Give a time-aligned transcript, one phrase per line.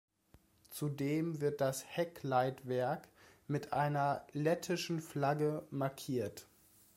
[0.71, 3.07] Zudem wird das Heckleitwerk
[3.47, 6.47] mit einer lettischen Flagge markiert.